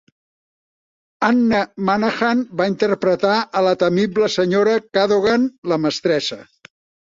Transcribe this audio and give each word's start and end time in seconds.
Anna 1.27 1.59
Manahan 1.89 2.41
va 2.63 2.67
interpretar 2.73 3.37
a 3.61 3.65
la 3.69 3.77
temible 3.87 4.33
senyora 4.41 4.77
Cadogan, 5.01 5.49
la 5.75 5.83
mestressa. 5.89 6.45